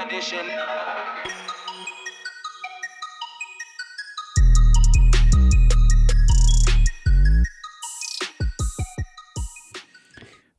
[0.00, 0.46] edition.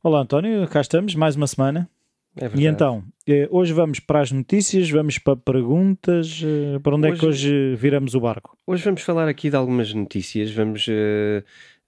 [0.02, 1.88] Olá António, cá estamos, mais uma semana.
[2.36, 6.42] É E então, eh, hoje vamos para as notícias, vamos para perguntas.
[6.44, 8.56] eh, Para onde é que Hoje- hoje viramos o barco?
[8.66, 11.44] Hoje vamos falar aqui de algumas notícias, vamos, eh,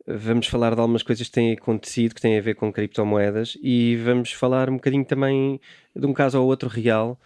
[0.06, 3.96] vamos falar de algumas coisas que têm acontecido, que têm a ver com criptomoedas e
[3.96, 5.60] vamos falar um bocadinho também
[5.94, 7.18] de um caso ou outro real,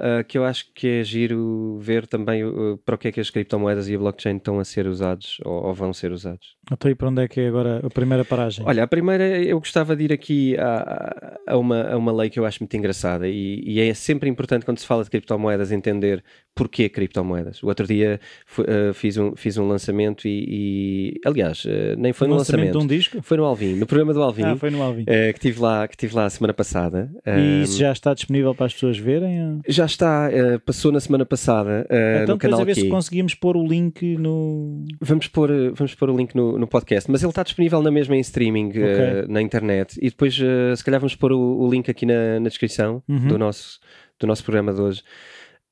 [0.00, 3.20] ah, que eu acho que é giro ver também uh, para o que é que
[3.20, 6.56] as criptomoedas e a blockchain estão a ser usados ou, ou vão ser usados.
[6.72, 8.64] Então, e para onde é que é agora a primeira paragem?
[8.66, 12.38] Olha, a primeira eu gostava de ir aqui a, a- uma, a uma lei que
[12.40, 16.22] eu acho muito engraçada e, e é sempre importante quando se fala de criptomoedas entender
[16.54, 17.62] porquê criptomoedas.
[17.62, 21.64] O outro dia fu- eh, fiz, um, fiz um lançamento e, e, aliás,
[21.98, 23.22] nem foi Um no lançamento lançamento, de um disco?
[23.22, 25.04] foi no Alvin, no programa do Alvin, Ah, foi no Alvin.
[25.04, 27.10] que tive lá, que tive lá a semana passada.
[27.26, 29.42] E isso já está disponível para as pessoas verem?
[29.54, 29.60] ou?
[29.68, 33.34] já está, eh, passou na semana passada eh, então, no canal a ver se conseguimos
[33.34, 34.84] pôr o link no.
[35.00, 37.90] Vamos pôr, eh, vamos pôr o link no, no podcast, mas ele está disponível na
[37.90, 39.98] mesma em streaming eh, na internet.
[40.00, 43.28] E depois, se calhar, vamos pôr o, o link aqui na, na descrição Uhum.
[43.28, 43.78] do, nosso,
[44.18, 45.02] do nosso programa de hoje.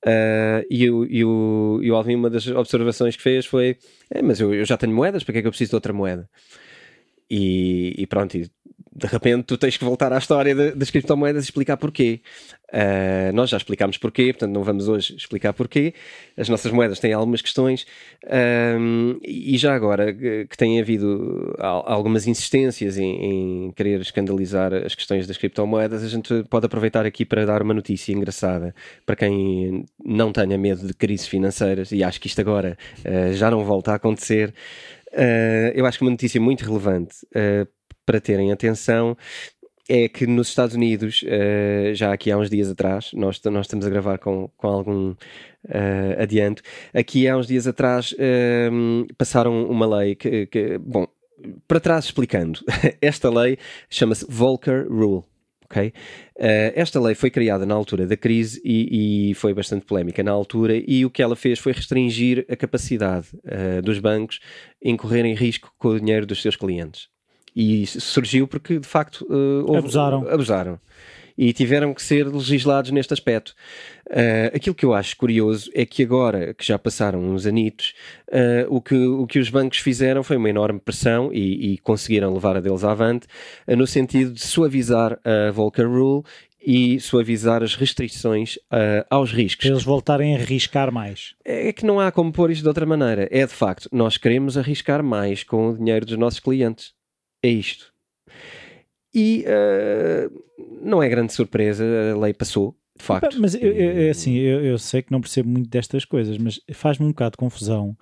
[0.07, 3.77] Eh, e, o, e, o, e o Alvin, uma das observações que fez foi:
[4.11, 5.93] "É, Mas eu, eu já tenho moedas, para que é que eu preciso de outra
[5.93, 6.29] moeda?
[7.31, 8.49] E, e pronto, e
[8.95, 12.21] de repente tu tens que voltar à história de- das criptomoedas e explicar porquê.
[12.71, 15.95] Uh, nós já explicámos porquê, portanto não vamos hoje explicar porquê.
[16.37, 17.87] As nossas moedas têm algumas questões
[18.79, 24.95] um, e já agora que tem havido al- algumas insistências em, em querer escandalizar as
[24.95, 28.75] questões das criptomoedas, a gente pode aproveitar aqui para dar uma notícia engraçada
[29.07, 33.51] para quem não tenha medo de crises financeiras e acho que isto agora uh, já
[33.51, 34.53] não volta a acontecer.
[35.11, 37.67] Uh, eu acho que uma notícia muito relevante uh,
[38.09, 39.15] para terem atenção
[39.87, 43.85] é que nos Estados Unidos, eh, já aqui há uns dias atrás, nós, nós estamos
[43.87, 45.15] a gravar com, com algum
[45.69, 46.63] eh, adianto,
[46.95, 48.71] aqui há uns dias atrás eh,
[49.19, 51.07] passaram uma lei que, que- bom,
[51.67, 52.61] para trás explicando,
[53.03, 53.59] esta lei
[53.91, 55.23] chama-se Volcker Rule.
[55.65, 55.93] ok?
[56.39, 60.31] Eh, esta lei foi criada na altura da crise e, e foi bastante polémica na
[60.33, 63.29] altura e o que ela fez foi restringir a capacidade
[63.85, 64.41] dos bancos
[64.83, 67.09] em correrem risco com o dinheiro dos seus clientes.
[67.55, 70.29] E isso surgiu porque, de facto, eh, houve- Abusaram.
[70.29, 70.81] abusaram.
[71.41, 73.55] E tiveram que ser legislados neste aspecto.
[74.11, 77.95] Eh, aquilo que eu acho curioso é que agora, que já passaram uns anitos,
[78.33, 82.35] eh, o, que, o que os bancos fizeram foi uma enorme pressão e, e conseguiram
[82.35, 83.29] levar a deles avante,
[83.69, 86.25] no sentido de suavizar a Volcker Rule
[86.61, 89.65] e suavizar as restrições eh, aos riscos.
[89.65, 91.35] Para eles voltarem a arriscar mais.
[91.45, 93.29] É que não há como pôr isto de outra maneira.
[93.31, 96.98] É de facto, nós queremos arriscar mais com o dinheiro dos nossos clientes.
[97.43, 97.93] É isto.
[99.15, 100.29] E eh,
[100.83, 101.85] não é grande surpresa,
[102.15, 103.41] a lei passou, de facto.
[103.41, 107.07] Mas eu, eu- assim, eu, eu sei que não percebo muito destas coisas, mas faz-me
[107.07, 107.97] um bocado de confusão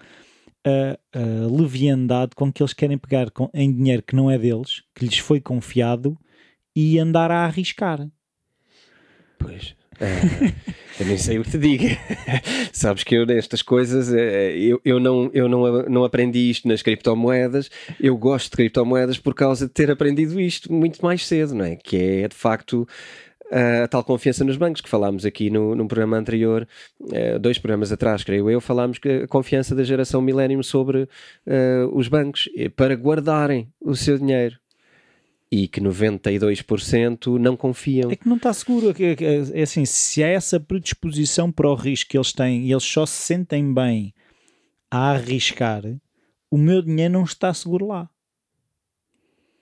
[0.67, 4.83] a, a leviandade com que eles querem pegar com- em dinheiro que não é deles,
[4.95, 6.19] que lhes foi confiado,
[6.75, 8.07] e andar a arriscar.
[9.39, 9.76] Pois.
[11.01, 11.85] eu nem sei o que te digo.
[12.73, 16.83] Sabes que eu nestas coisas eh, eu, eu, não, eu não, não aprendi isto nas
[16.83, 17.71] criptomoedas.
[18.01, 21.77] Eu gosto de criptomoedas por causa de ter aprendido isto muito mais cedo, não é?
[21.77, 22.87] Que é de facto
[23.51, 26.67] a tal confiança nos bancos que falámos aqui no, num programa anterior,
[27.13, 31.09] eh, dois programas atrás, creio eu, falámos que a confiança da geração Millennium sobre
[31.47, 34.59] eh, os bancos para guardarem o seu dinheiro.
[35.51, 38.11] E que 92% não confiam.
[38.11, 38.95] É que não está seguro.
[38.99, 42.85] É, é assim, se há essa predisposição para o risco que eles têm e eles
[42.85, 44.13] só se sentem bem
[44.91, 45.83] a arriscar,
[46.51, 48.11] o meu dinheiro não está seguro lá.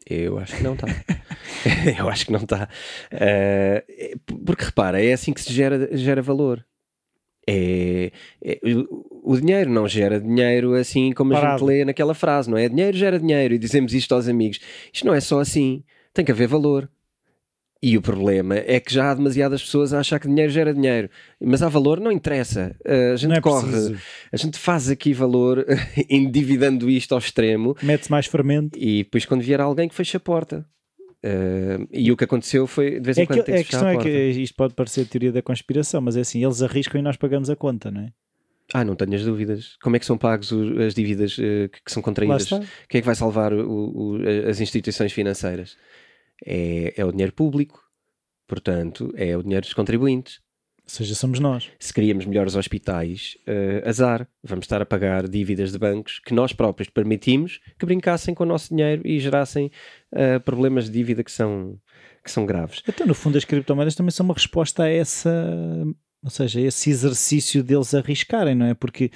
[0.07, 0.87] Eu acho que não está.
[1.99, 2.69] eu acho que não está.
[3.11, 4.15] Eh,
[4.45, 6.65] porque repara, é assim que se gera, gera valor.
[7.47, 8.11] É,
[8.43, 8.59] é-
[9.23, 11.59] o, dinheiro não gera dinheiro assim como a Parado.
[11.61, 12.69] gente lê naquela frase, não é?
[12.69, 14.61] Dinheiro gera dinheiro e dizemos isto aos amigos.
[14.93, 15.83] Isto não é só assim.
[16.13, 16.89] Tem que haver valor.
[17.83, 21.11] E o problema é que já há demasiadas pessoas a achar que dinheiro gera dinheiro.
[21.39, 22.75] Mas há valor, não interessa.
[22.83, 23.99] Eh, a gente é corre, preciso.
[24.33, 25.67] a gente faz aqui valor
[26.09, 28.79] endividando isto ao extremo Mete-se mais fermento.
[28.79, 30.65] e depois quando vier alguém que feche a porta.
[31.27, 33.65] Uh, e o que aconteceu foi de vez em É quando que, tem a que
[33.65, 36.61] fechar questão a é que isto pode parecer teoria da conspiração, mas é assim, eles
[36.61, 38.13] arriscam e nós pagamos a conta, não é?
[38.75, 39.77] Ah, não tenhas dúvidas.
[39.83, 42.49] Como é que são pagos o- as dívidas uh, que, que são contraídas?
[42.89, 44.19] Quem é que vai salvar o- o-
[44.49, 45.77] as instituições financeiras?
[46.45, 47.81] É, é o dinheiro público,
[48.47, 50.41] portanto, é o dinheiro dos contribuintes.
[50.85, 51.71] Ou seja, somos nós.
[51.79, 56.53] Se queríamos melhores hospitais, uh, azar, vamos estar a pagar dívidas de bancos que nós
[56.53, 59.71] próprios permitimos que brincassem com o nosso dinheiro e gerassem
[60.13, 61.79] uh, problemas de dívida que são,
[62.23, 62.83] que são graves.
[62.87, 65.33] Então, no fundo, as criptomoedas também são uma resposta a essa
[66.23, 68.75] Ou seja, esse exercício deles arriscarem, não é?
[68.75, 69.11] Porque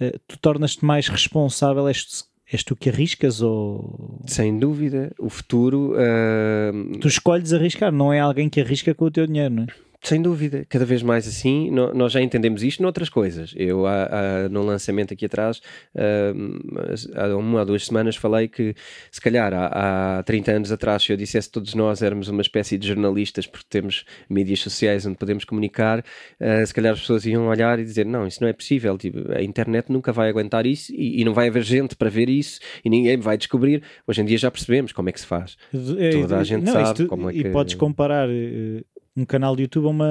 [0.00, 4.22] uh, tu tornas-te mais responsável, és, és tu que arriscas ou.
[4.26, 5.94] Sem dúvida, o futuro.
[5.94, 6.98] Uh...
[7.00, 9.66] Tu escolhes arriscar, não é alguém que arrisca com o teu dinheiro, não é?
[10.06, 13.52] Sem dúvida, cada vez mais assim, nós já entendemos isto noutras coisas.
[13.56, 15.60] Eu, há, há, no lançamento aqui atrás,
[15.96, 18.72] uh, há uma ou duas semanas, falei que
[19.10, 22.40] se calhar há, há 30 anos atrás, se eu dissesse que todos nós éramos uma
[22.40, 27.26] espécie de jornalistas porque temos mídias sociais onde podemos comunicar, uh, se calhar as pessoas
[27.26, 30.66] iam olhar e dizer: Não, isso não é possível, tipo, a internet nunca vai aguentar
[30.66, 33.82] isso e, e, não vai haver gente para ver isso e ninguém vai descobrir.
[34.06, 35.56] Hoje em dia já percebemos como é que se faz.
[35.98, 37.40] É, Toda a gente não, sabe isto, como é que.
[37.40, 38.84] E podes comparar eh,
[39.16, 40.06] um canal de YouTube a uma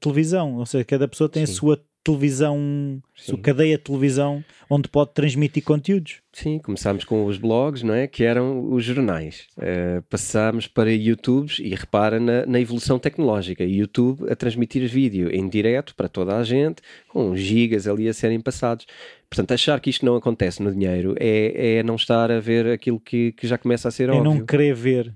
[0.00, 1.52] televisão, ou seja, cada pessoa tem Sim.
[1.52, 6.20] a sua televisão, a sua cadeia de televisão onde pode transmitir conteúdos.
[6.32, 8.06] Sim, começámos com os blogs, não é?
[8.06, 9.46] Que eram os jornais.
[9.56, 13.64] Uh, passámos para YouTubes e repara na, na, evolução tecnológica.
[13.64, 18.40] YouTube a transmitir vídeo em direto para toda a gente, com gigas ali a serem
[18.40, 18.86] passados.
[19.30, 23.00] Portanto, achar que isto não acontece no dinheiro é, é não estar a ver aquilo
[23.00, 24.30] que, que já começa a ser é óbvio.
[24.30, 25.14] É não querer ver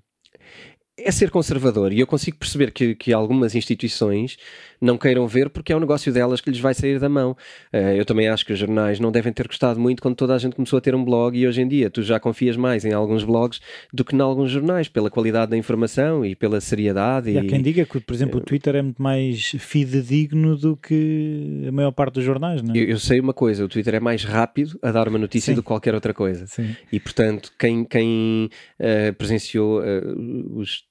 [0.98, 4.36] é ser conservador e eu consigo perceber que, que algumas instituições
[4.80, 7.36] não queiram ver porque é o negócio delas que lhes vai sair da mão.
[7.72, 10.38] Uh, eu também acho que os jornais não devem ter gostado muito quando toda a
[10.38, 12.92] gente começou a ter um blog e hoje em dia tu já confias mais em
[12.92, 13.60] alguns blogs
[13.92, 17.30] do que em alguns jornais, pela qualidade da informação e pela seriedade.
[17.30, 20.76] E, e há quem diga que, por exemplo, o Twitter é muito mais fidedigno do
[20.76, 22.78] que a maior parte dos jornais, não é?
[22.78, 25.56] Eu, eu sei uma coisa, o Twitter é mais rápido a dar uma notícia Sim.
[25.56, 26.46] do que qualquer outra coisa.
[26.46, 26.74] Sim.
[26.92, 28.50] E, portanto, quem, quem
[28.80, 30.87] uh, presenciou uh, os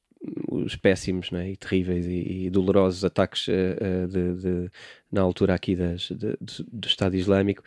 [0.50, 4.72] os péssimos né, e terríveis e, e dolorosos ataques uh, de, de,
[5.12, 6.38] na altura aqui das, de,
[6.72, 7.64] do Estado Islâmico,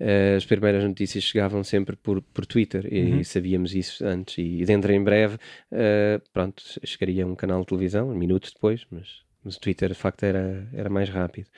[0.00, 3.24] uh, as primeiras notícias chegavam sempre por, por Twitter e, uhum.
[3.24, 4.38] sabíamos isso antes.
[4.38, 9.56] E dentro em breve, uh, pronto, chegaria um canal de televisão, minutos depois, mas, mas
[9.56, 11.48] o Twitter de facto era, era mais rápido.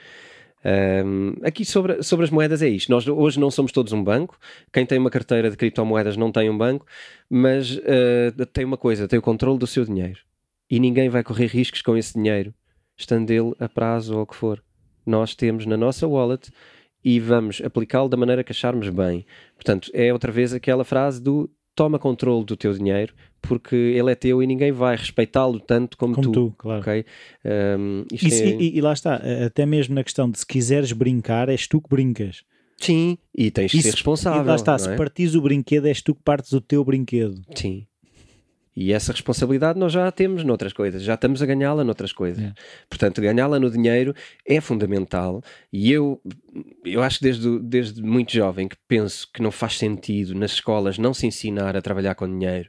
[1.05, 2.91] Um, aqui sobre, sobre as moedas é isto.
[2.91, 4.37] Nós hoje não somos todos um banco.
[4.73, 6.85] Quem tem uma carteira de criptomoedas não tem um banco,
[7.31, 10.19] mas uh, tem uma coisa: tem o controle do seu dinheiro
[10.71, 12.55] e ninguém vai correr riscos com esse dinheiro,
[12.97, 14.63] estando ele a prazo ou o que for.
[15.05, 16.51] Nós temos na nossa wallet
[17.05, 19.25] e vamos aplicá-lo da maneira que acharmos bem.
[19.55, 24.15] Portanto, é outra vez aquela frase do toma controle do teu dinheiro porque ele é
[24.15, 26.33] teu e ninguém vai respeitá-lo tanto como, como tu.
[26.33, 26.81] tu claro.
[26.81, 27.05] Okay?
[27.79, 28.49] Um, e, é...
[28.49, 31.89] e, e, lá está, até mesmo na questão de se quiseres brincar, és tu que
[31.89, 32.43] brincas.
[32.79, 34.43] Sim, e tens de ser responsável.
[34.43, 34.79] E lá está, é?
[34.79, 37.41] se partires o brinquedo, és tu que partes o teu brinquedo.
[37.55, 37.87] Sim.
[38.77, 42.45] E essa responsabilidade nós já a temos noutras coisas, já estamos a ganhá-la noutras coisas.
[42.45, 42.53] É.
[42.91, 44.15] Portanto, ganhá-la no dinheiro
[44.47, 45.43] é fundamental.
[45.73, 46.21] E eu,
[46.85, 50.99] eu acho que desde, desde muito jovem que penso que não faz sentido nas escolas
[50.99, 52.69] não se ensinar a trabalhar com dinheiro.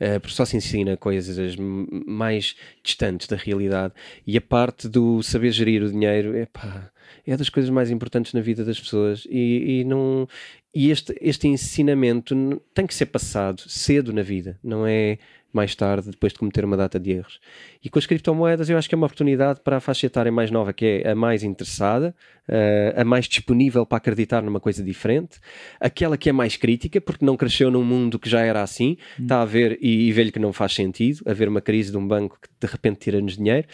[0.00, 2.54] Uh, porque só se ensina coisas mais
[2.84, 3.94] distantes da realidade.
[4.26, 6.90] E a parte do saber gerir o dinheiro epá,
[7.26, 9.26] é das coisas mais importantes na vida das pessoas.
[9.30, 10.28] E, e não
[10.76, 15.16] e este, este ensinamento tem que ser passado cedo na vida, não é
[15.52, 17.40] mais tarde, depois de cometer uma data de erros.
[17.82, 20.50] E com as criptomoedas eu acho que é uma oportunidade para a faixa etária mais
[20.50, 22.14] nova, que é a mais interessada,
[22.48, 25.38] uh, a mais disponível para acreditar numa coisa diferente,
[25.80, 29.22] aquela que é mais crítica, porque não cresceu num mundo que já era assim, hum.
[29.22, 32.06] está a ver e, e vê-lhe que não faz sentido, haver uma crise de um
[32.06, 33.66] banco que de repente tira-nos dinheiro.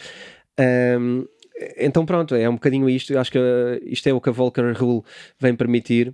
[0.99, 1.25] Um,
[1.77, 4.31] então pronto, é um bocadinho isto, eu acho que uh, isto é o que a
[4.31, 5.03] Volcker Rule
[5.39, 6.13] vem permitir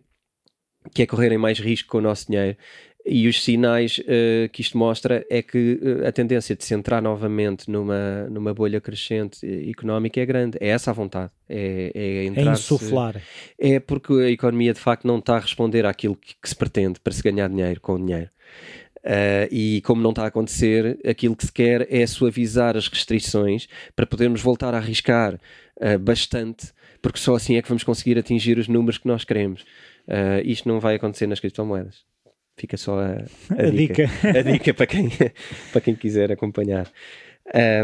[0.93, 2.57] que é correrem mais risco com o nosso dinheiro.
[3.05, 7.01] E os sinais uh, que isto mostra é que uh, a tendência de se entrar
[7.01, 10.57] novamente numa, numa bolha crescente económica é grande.
[10.59, 11.31] É essa a vontade.
[11.47, 13.21] É, é, entrar é insuflar.
[13.57, 16.99] É porque a economia de facto não está a responder àquilo que, que se pretende
[16.99, 18.29] para se ganhar dinheiro com o dinheiro.
[18.97, 23.67] Uh, e como não está a acontecer, aquilo que se quer é suavizar as restrições
[23.95, 25.39] para podermos voltar a arriscar
[26.01, 29.63] bastante, porque só assim é que vamos conseguir atingir os números que nós queremos.
[30.43, 32.03] Isto não vai acontecer nas criptomoedas.
[32.59, 33.05] Fica só a,
[33.57, 34.05] a, a dica.
[34.05, 34.39] dica.
[34.39, 35.09] a dica para quem,
[35.71, 36.91] para quem quiser acompanhar.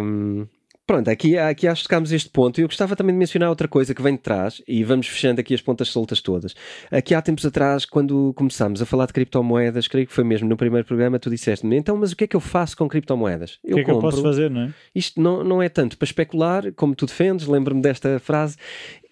[0.01, 0.46] Um,
[0.86, 2.60] pronto, aqui, aqui acho que tocámos este ponto.
[2.60, 5.53] Eu gostava também de mencionar outra coisa que vem de trás e vamos fechando aqui
[5.53, 6.53] as pontas soltas todas.
[6.91, 10.58] Aqui há tempos atrás, quando começámos a falar de criptomoedas, creio que foi mesmo no
[10.58, 13.60] primeiro programa, tu disseste-me, então, mas o que é que eu faço com criptomoedas?
[13.63, 14.74] Eu o que é que compro, eu posso fazer, não é?
[14.94, 18.58] Isto não, não é tanto para especular, como tu defendes, lembro-me desta frase,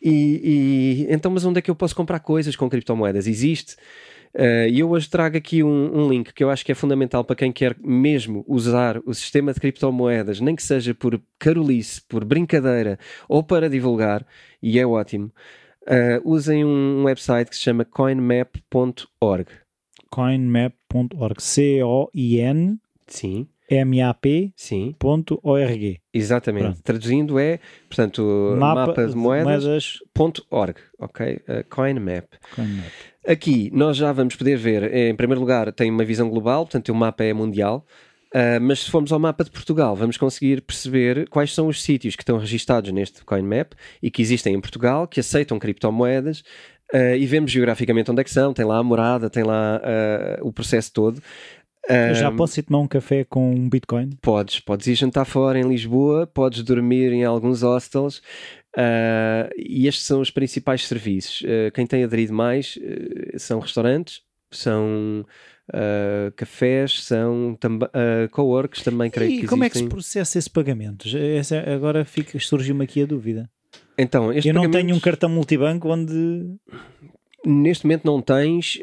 [0.04, 3.26] e, e, então, mas onde é que eu posso comprar coisas com criptomoedas?
[3.26, 3.78] Existe.
[4.36, 7.24] Uh, e eu hoje trago aqui um, um, link que eu acho que é fundamental
[7.24, 12.26] para quem quer mesmo usar o sistema de criptomoedas, nem que seja por carolice, por
[12.26, 12.98] brincadeira
[13.30, 14.26] ou para divulgar,
[14.62, 15.32] e é ótimo.
[15.84, 19.48] Uh, usem um website que se chama coinmap.org.
[20.10, 21.42] Coinmap.org.
[21.42, 22.80] C-O-I-N.
[23.06, 23.48] Sim.
[23.72, 24.98] map.org.
[26.14, 26.64] Exatamente.
[26.64, 26.84] Pronto.
[26.84, 31.36] Traduzindo é, portanto, mapa, de moedas.org, ok?
[31.36, 32.26] Uh, CoinMap.
[32.56, 32.92] CoinMap.
[33.26, 36.96] Aqui nós já vamos poder ver, em primeiro lugar, tem uma visão global, portanto, o
[36.96, 37.86] mapa é mundial.
[38.34, 42.16] Uh, mas se formos ao mapa de Portugal, vamos conseguir perceber quais são os sítios
[42.16, 46.40] que estão registados neste CoinMap e que existem em Portugal, que aceitam criptomoedas,
[46.92, 50.48] uh, e vemos geograficamente onde é que são, tem lá a morada, tem lá uh,
[50.48, 51.22] o processo todo.
[52.14, 54.12] Já posso ir tomar um café com um Bitcoin?
[54.22, 58.22] Podes, podes ir jantar fora em Lisboa, podes dormir em alguns hostels.
[58.76, 61.42] Uh, e estes são os principais serviços.
[61.42, 64.22] Uh, quem tem aderido mais uh, são restaurantes,
[64.52, 65.26] são
[66.36, 69.82] cafés, são uh, co-works também, creio e que como existem.
[69.82, 71.08] é que se processa esse pagamento?
[71.18, 72.06] Essa, agora
[72.40, 73.50] surgiu-me aqui a dúvida.
[73.98, 76.58] Então, Eu não tenho um cartão multibanco onde.
[77.46, 78.80] Neste momento não tens,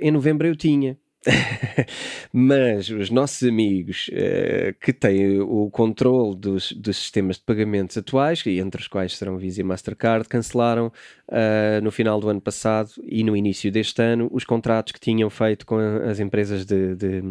[0.00, 0.98] em novembro eu tinha.
[2.32, 8.42] Mas os nossos amigos uh, que têm o controle dos, dos, sistemas de pagamentos atuais,
[8.46, 10.86] entre os quais serão Visa e Mastercard, cancelaram
[11.28, 15.28] uh, no final do ano passado e no início deste ano os contratos que tinham
[15.28, 17.22] feito com as empresas de, de,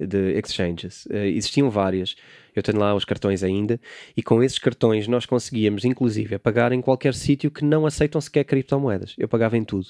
[0.00, 1.06] de exchanges.
[1.06, 2.16] Uh, existiam várias.
[2.56, 3.80] Eu tenho lá os cartões ainda,
[4.16, 8.42] e com esses cartões nós conseguíamos, inclusive, pagar em qualquer sítio que não aceitam sequer
[8.42, 9.14] criptomoedas.
[9.16, 9.86] Eu pagava em tudo.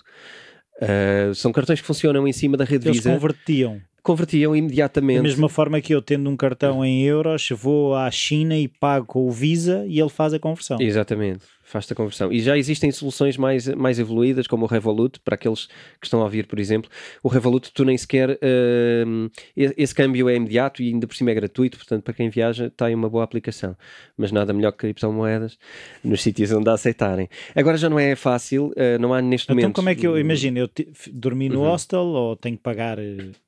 [0.81, 3.13] Uh, são cartões que funcionam em cima da rede Eles Visa.
[3.13, 3.81] convertiam.
[4.03, 5.17] Convertiam imediatamente.
[5.17, 9.05] Da mesma forma que eu, tendo um cartão em euros, vou à China e pago
[9.07, 10.81] com o Visa e ele faz a conversão.
[10.81, 12.33] Exatamente, faz a conversão.
[12.33, 15.67] E já existem soluções mais, mais evoluídas, como o Revolut, para aqueles
[16.01, 16.91] que estão a ouvir, por exemplo.
[17.23, 18.31] O Revolut, tu nem sequer.
[18.31, 22.71] Uh, esse câmbio é imediato e ainda por cima é gratuito, portanto, para quem viaja,
[22.75, 23.77] tem uma boa aplicação.
[24.17, 25.59] Mas nada melhor que criptomoedas
[26.03, 27.29] nos sítios onde a aceitarem.
[27.55, 29.71] Agora já não é fácil, uh, não há neste então, momento.
[29.71, 30.19] Então, como é que eu.
[30.19, 30.71] Imagino, eu
[31.13, 31.69] dormi no uhum.
[31.69, 32.97] hostel ou tenho que pagar.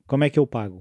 [0.05, 0.79] Como é que eu pago?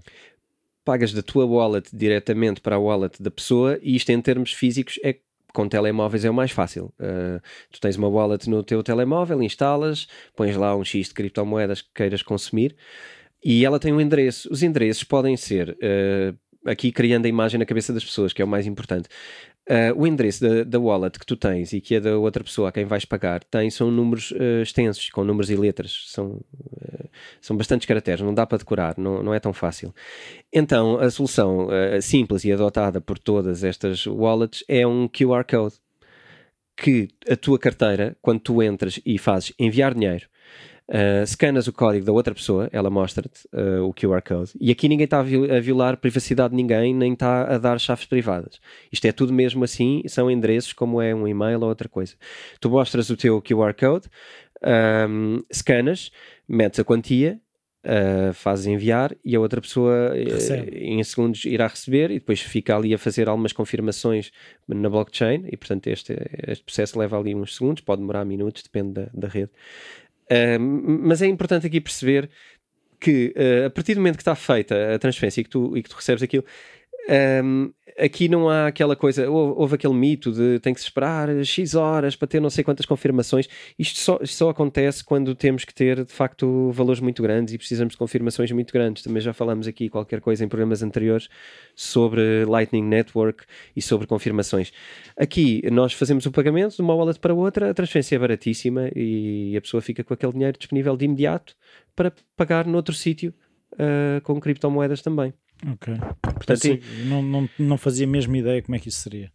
[0.84, 4.98] Pagas da tua wallet diretamente para a wallet da pessoa e isto em termos físicos
[5.02, 5.16] é
[5.52, 6.92] com telemóveis é o mais fácil.
[6.98, 7.40] Uh,
[7.70, 11.88] tu tens uma wallet no teu telemóvel, instalas, pões lá um X de criptomoedas que
[11.94, 12.76] queiras consumir
[13.42, 14.48] e ela tem um endereço.
[14.52, 18.44] Os endereços podem ser, uh, aqui criando a imagem na cabeça das pessoas, que é
[18.44, 19.08] o mais importante.
[19.68, 22.70] Uh, o endereço da, da, wallet que tu tens e que é da outra pessoa
[22.70, 26.06] a quem vais pagar tem, são números uh, extensos, com números e letras.
[26.08, 27.08] São, uh,
[27.40, 29.94] são bastantes caracteres, não dá para decorar, não, não é tão fácil.
[30.52, 31.68] Então, a solução
[32.00, 35.76] simples e adotada por todas estas wallets é um QR Code.
[36.76, 40.26] Que a tua carteira, quando tu entras e fazes enviar dinheiro,
[40.90, 44.50] Uh, scanas o código da outra pessoa, ela mostra-te uh, o QR Code.
[44.60, 48.06] E aqui ninguém está a, violar a privacidade de ninguém, nem está a dar chaves
[48.06, 48.60] privadas.
[48.90, 52.16] Isto é tudo mesmo assim, são endereços como é um e-mail ou outra coisa.
[52.60, 54.08] Tu mostras o teu QR Code,
[55.08, 56.10] um, scanas,
[56.48, 57.40] metes a quantia,
[57.84, 60.12] uh, fazes enviar e a outra pessoa
[60.72, 64.30] em segundos irá receber e depois fica ali a fazer algumas confirmações
[64.66, 66.16] na blockchain e portanto este,
[66.46, 69.50] este processo leva ali uns segundos, pode demorar minutos, depende da, da rede
[70.58, 72.30] mas é importante aqui perceber
[73.00, 75.82] que uh, a partir do momento que está feita a transferência e que tu, e
[75.82, 76.44] que tu recebes aquilo,
[77.10, 81.74] um, aqui não há aquela coisa, houve aquele mito de tem que se esperar X
[81.74, 83.48] horas para ter não sei quantas confirmações.
[83.78, 87.58] Isto só, isto só acontece quando temos que ter de facto valores muito grandes e
[87.58, 89.02] precisamos de confirmações muito grandes.
[89.02, 91.28] Também já falamos aqui qualquer coisa em programas anteriores
[91.74, 94.72] sobre Lightning Network e sobre confirmações.
[95.16, 99.56] Aqui nós fazemos o pagamento de uma wallet para outra, a transferência é baratíssima e
[99.56, 101.56] a pessoa fica com aquele dinheiro disponível de imediato
[101.96, 103.34] para pagar noutro sítio
[103.74, 105.34] uh, com criptomoedas também.
[105.66, 105.94] Ok.
[106.22, 109.30] Portanto, assim, não, não, não fazia mesmo ideia como é que isso seria.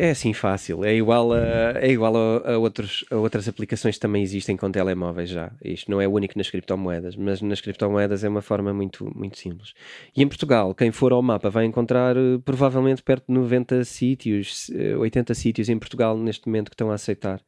[0.00, 4.00] É assim fácil, é igual, a, é igual a, a, outros, a outras aplicações que
[4.00, 5.50] também existem com telemóveis já.
[5.64, 9.72] Isto não é único nas criptomoedas, mas nas criptomoedas é uma forma muito, muito simples.
[10.16, 14.70] E em Portugal, quem for ao mapa vai encontrar uh, provavelmente perto de 90 sítios,
[15.00, 17.40] 80 sítios em Portugal neste momento que estão a aceitar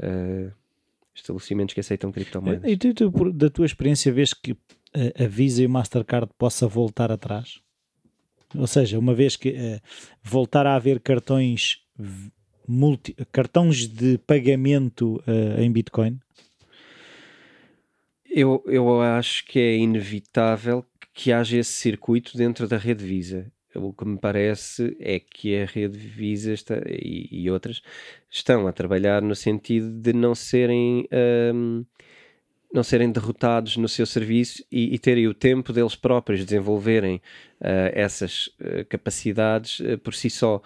[0.00, 0.52] uh,
[1.14, 2.70] estabelecimentos que aceitam criptomoedas.
[2.70, 4.54] E tu, tu, da tua experiência, vês que
[5.24, 7.60] a Visa e o Mastercard possa voltar atrás?
[8.54, 9.80] Ou seja, uma vez que uh,
[10.22, 11.82] voltar a haver cartões
[12.66, 16.18] multi, cartões de pagamento uh, em Bitcoin?
[18.28, 20.84] Eu, eu acho que é inevitável
[21.14, 23.50] que haja esse circuito dentro da rede Visa.
[23.74, 27.82] O que me parece é que a rede Visa está, e, e outras
[28.30, 31.06] estão a trabalhar no sentido de não serem.
[31.54, 31.84] Um,
[32.76, 37.16] não serem derrotados no seu serviço e, e terem o tempo deles próprios desenvolverem
[37.60, 40.60] uh, essas uh, capacidades uh, por si só.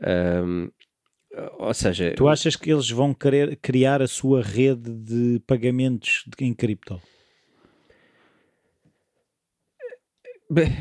[0.00, 0.70] Um,
[1.58, 6.54] ou seja, tu achas que eles vão querer criar a sua rede de pagamentos em
[6.54, 7.00] cripto?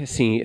[0.05, 0.41] Sim,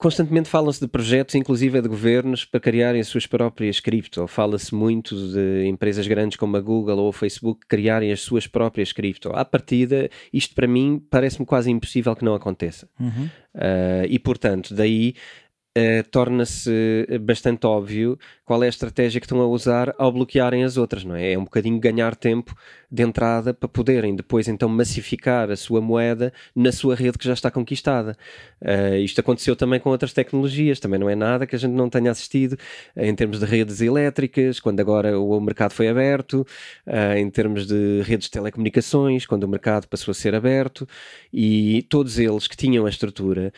[0.00, 4.26] constantemente falam-se de projetos, inclusive de governos, para criarem as suas próprias cripto.
[4.26, 8.92] Fala-se muito de empresas grandes como a Google ou o Facebook criarem as suas próprias
[8.92, 9.30] cripto.
[9.34, 12.88] À partida, isto para mim parece-me quase impossível que não aconteça.
[12.98, 13.28] Uhum.
[13.54, 15.14] Uh, e portanto, daí
[15.78, 20.76] Uh, torna-se bastante óbvio qual é a estratégia que estão a usar ao bloquearem as
[20.76, 21.34] outras, não é?
[21.34, 22.56] É um bocadinho ganhar tempo
[22.90, 27.34] de entrada para poderem depois então massificar a sua moeda na sua rede que já
[27.34, 28.16] está conquistada.
[28.60, 31.88] Uh, isto aconteceu também com outras tecnologias, também não é nada que a gente não
[31.88, 32.54] tenha assistido
[32.96, 36.44] uh, em termos de redes elétricas, quando agora o mercado foi aberto,
[37.16, 40.84] em termos de redes de telecomunicações, quando o mercado passou a ser aberto,
[41.32, 43.52] e todos eles que tinham a estrutura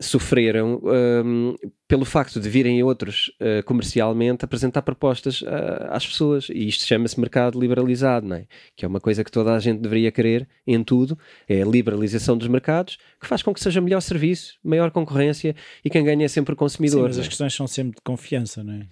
[0.00, 1.54] sofreram um,
[1.88, 5.46] pelo facto de virem outros uh, comercialmente apresentar propostas uh,
[5.88, 6.48] às pessoas.
[6.50, 8.46] E isto chama-se mercado liberalizado, não é?
[8.74, 11.18] que é uma coisa que toda a gente deveria querer em tudo.
[11.48, 15.88] É a liberalização dos mercados que faz com que seja melhor serviço, maior concorrência e
[15.88, 17.00] quem ganha é sempre o consumidor.
[17.00, 17.28] Sim, mas as é?
[17.28, 18.86] questões são sempre de confiança, não é?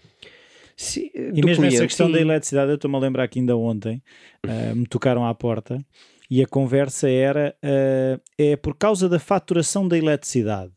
[0.76, 2.14] Sim, e mesmo cliente, essa questão sim.
[2.14, 4.02] da eletricidade, eu estou-me a lembrar que ainda ontem
[4.44, 5.78] uh, me tocaram à porta
[6.28, 7.54] e a conversa era
[8.38, 10.72] é por causa da faturação da eletricidade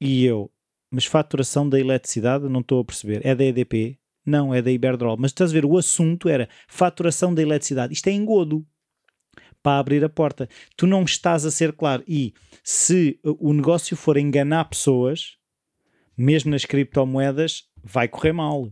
[0.00, 0.50] e eu,
[0.90, 3.20] mas faturação da eletricidade, não estou a perceber.
[3.24, 3.98] É da EDP?
[4.24, 5.16] Não, é da Iberdrola.
[5.18, 7.92] Mas estás a ver, o assunto era faturação da eletricidade.
[7.92, 8.66] Isto é engodo
[9.62, 10.48] para abrir a porta.
[10.76, 12.04] Tu não estás a ser claro.
[12.06, 15.36] E se o negócio for enganar pessoas,
[16.16, 18.70] mesmo nas criptomoedas, vai correr mal.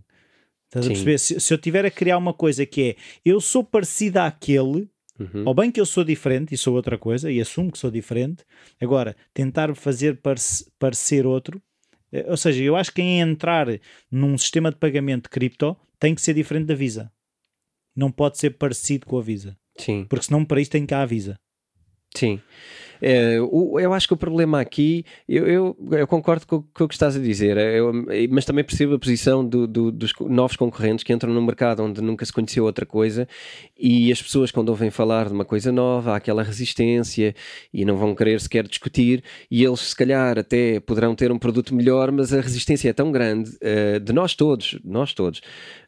[0.66, 0.90] Estás Sim.
[0.90, 1.19] a perceber?
[1.19, 4.88] Se, se, eu tiver a criar uma coisa que é eu sou parecida àquele,
[5.23, 5.45] Uhum.
[5.47, 8.45] Ou bem que eu sou diferente e sou outra coisa e assumo que sou diferente,
[8.81, 11.61] agora tentar fazer parece, parecer outro,
[12.12, 13.67] eh, ou seja, eu acho que em entrar
[14.11, 17.11] num sistema de pagamento de cripto tem que ser diferente da Visa.
[17.95, 19.57] Não pode ser parecido com a Visa.
[19.79, 20.07] Sim.
[20.09, 21.38] Porque senão para isso tem cá a Visa.
[22.14, 22.41] Sim.
[23.04, 26.88] É, o, eu acho que o problema aqui, eu, eu, eu concordo com, com, o
[26.88, 27.92] que estás a dizer, é, eu,
[28.30, 32.00] mas também percebo a posição do, do, dos novos concorrentes que entram no mercado onde
[32.00, 33.26] nunca se conheceu outra coisa
[33.85, 37.34] e as pessoas, quando ouvem falar de uma coisa nova, há aquela resistência
[37.75, 39.25] e não vão querer sequer discutir.
[39.50, 43.10] E eles, se calhar, até poderão ter um produto melhor, mas a resistência é tão
[43.10, 45.41] grande uh, de nós todos, nós todos,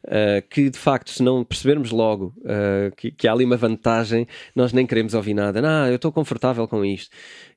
[0.03, 4.27] uh, que de facto, se não percebermos logo uh, que, que há ali uma vantagem,
[4.53, 5.61] nós nem queremos ouvir nada.
[5.61, 7.04] Não, eu estou confortável com isto.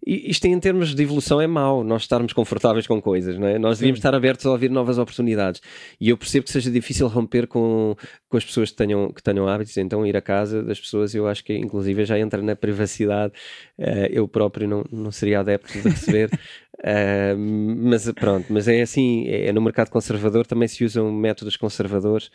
[0.07, 3.59] E isto em termos de evolução é mau, nós estarmos confortáveis com coisas, não é?
[3.59, 4.07] Nós devíamos Sim.
[4.07, 5.61] estar abertos a ouvir novas oportunidades.
[6.01, 7.97] E eu percebo que seja difícil romper com,
[8.29, 11.27] com as pessoas que tenham, que tenham hábitos, então ir a casa das pessoas, eu
[11.27, 13.33] acho que inclusive já entra na privacidade.
[13.79, 16.31] Uh, eu próprio não, não seria adepto de receber.
[16.81, 22.31] Uh, mas pronto, mas é assim, é, no mercado conservador também se usam métodos conservadores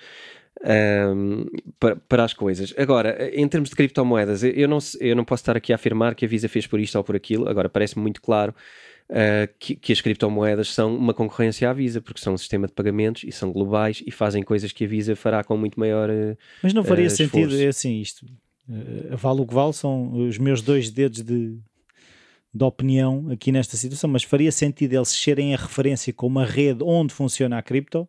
[0.62, 1.46] um,
[1.80, 2.74] para, para, as coisas.
[2.78, 6.26] Agora, em termos de criptomoedas, eu não, eu não posso estar aqui a afirmar que
[6.26, 7.48] a Visa fez por isto ou por aquilo.
[7.48, 8.54] Agora, parece-me muito claro
[9.10, 12.74] uh, que, que, as criptomoedas são uma concorrência à Visa, porque são um sistema de
[12.74, 16.10] pagamentos e são globais e fazem coisas que a Visa fará com muito maior.
[16.10, 18.26] Uh, Mas não faria sentido, é assim, isto.
[19.12, 21.58] vale o que vale, são os meus dois dedos de,
[22.54, 26.84] de opinião aqui nesta situação, mas faria sentido eles serem a referência com uma rede
[26.84, 28.08] onde funciona a cripto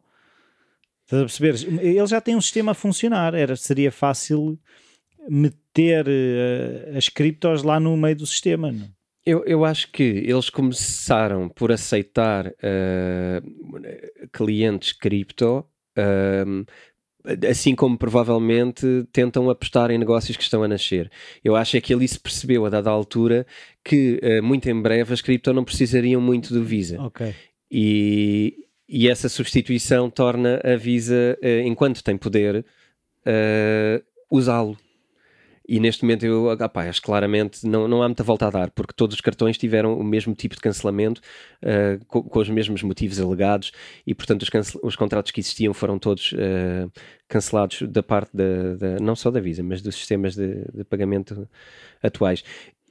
[1.05, 1.83] Estás a perceber?
[1.83, 4.59] Ele já tem um sistema a funcionar, era, seria fácil
[5.29, 8.73] meter uh, as criptos lá no meio do sistema.
[8.73, 8.89] Não?
[9.25, 15.65] Eu, eu acho que eles começaram por aceitar uh, clientes cripto,
[15.99, 16.65] uh,
[17.49, 21.11] assim como provavelmente tentam apostar em negócios que estão a nascer.
[21.43, 23.47] Eu acho é que ele se percebeu a dada altura
[23.83, 27.01] que uh, muito em breve as cripto não precisariam muito do Visa.
[27.01, 27.35] Ok.
[27.71, 28.55] E,
[28.89, 32.65] e essa substituição torna a Visa, uh, enquanto tem poder,
[33.27, 34.77] uh, usá-lo.
[35.67, 38.93] E neste momento eu opa, acho claramente não, não há muita volta a dar, porque
[38.95, 41.23] todos os cartões tiveram o mesmo tipo de cancelamento,
[41.63, 43.73] uh, com, com, os mesmos motivos alegados,
[44.07, 46.93] e portanto os, os contratos que existiam foram todos uh,
[47.29, 51.49] cancelados da parte da, da, não só da Visa, mas dos sistemas de, de pagamento
[52.03, 52.45] atuais.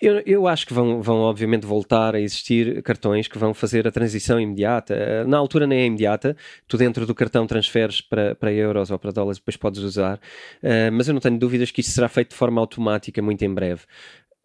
[0.04, 3.92] Eu, eu acho que vão, vão, obviamente, voltar a existir cartões que vão fazer a
[3.92, 5.24] transição imediata.
[5.26, 6.36] Na altura nem é imediata,
[6.68, 10.92] tu dentro do cartão transferes para, para euros ou para dólares, depois podes usar, uh,
[10.92, 13.84] mas eu não tenho dúvidas que isso será feito de forma automática muito em breve.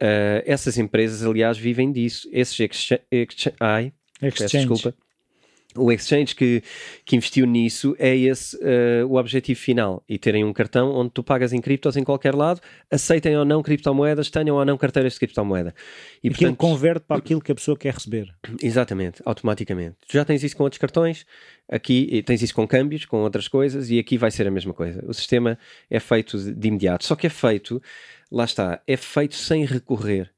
[0.01, 2.29] Uh, essas empresas, aliás, vivem disso.
[2.31, 3.93] Esses exchange, exchange, ai,
[4.23, 4.69] exchange.
[4.69, 5.08] desculpa
[5.77, 6.63] o exchange que,
[7.05, 11.23] que investiu nisso é esse uh, o objetivo final e terem um cartão onde tu
[11.23, 15.19] pagas em criptos em qualquer lado, aceitem ou não criptomoedas, tenham ou não carteiras de
[15.19, 15.75] criptomoeda.
[16.23, 18.35] E aquilo portanto, converte para aquilo que a pessoa quer receber.
[18.63, 19.97] Exatamente, automaticamente.
[20.07, 21.27] Tu já tens isso com outros cartões,
[21.69, 25.05] aqui tens isso com câmbios, com outras coisas e aqui vai ser a mesma coisa.
[25.07, 25.59] O sistema
[25.91, 27.81] é feito de imediato, só que é feito,
[28.33, 30.31] lá está, é feito sem recorrer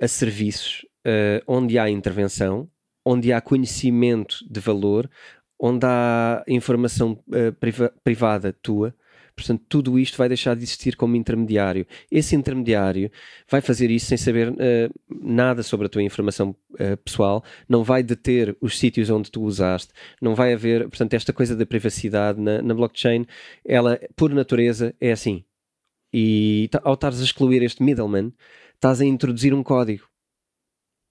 [0.00, 2.68] a serviços uh, onde há intervenção
[3.04, 5.08] onde há conhecimento de valor,
[5.58, 8.94] onde há informação uh, priva privada tua.
[9.34, 11.86] Portanto, tudo isto vai deixar de existir como intermediário.
[12.10, 13.10] Esse intermediário
[13.48, 14.56] vai fazer isso sem saber uh,
[15.08, 19.92] nada sobre a tua informação uh, pessoal, não vai deter os sítios onde tu usaste,
[20.20, 20.88] não vai haver.
[20.88, 23.26] Portanto, esta coisa da privacidade na, na blockchain,
[23.64, 25.44] ela, por natureza, é assim.
[26.12, 28.32] E ao estares a excluir este middleman,
[28.74, 30.09] estás a introduzir um código.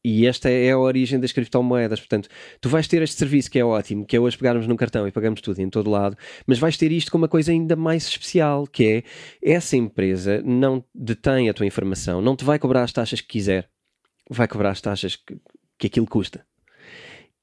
[0.03, 1.99] E esta é a origem das criptomoedas.
[1.99, 2.29] Portanto,
[2.61, 5.11] tu vais ter este serviço que é ótimo, que é hoje pegarmos num cartão e
[5.11, 8.65] pagamos tudo em todo lado, mas vais ter isto com uma coisa ainda mais especial,
[8.65, 9.03] que é
[9.41, 13.69] essa empresa não detém a tua informação, não te vai cobrar as taxas que quiser,
[14.29, 15.37] vai cobrar as taxas que,
[15.77, 16.45] que aquilo custa.